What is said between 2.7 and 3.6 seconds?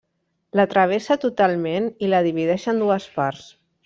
en dues parts.